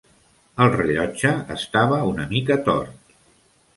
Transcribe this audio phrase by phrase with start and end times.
[0.63, 3.17] El rellotge estava una mica tort.